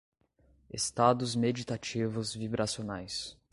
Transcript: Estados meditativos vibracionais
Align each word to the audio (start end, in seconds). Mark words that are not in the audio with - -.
Estados 0.71 1.35
meditativos 1.35 2.33
vibracionais 2.35 3.37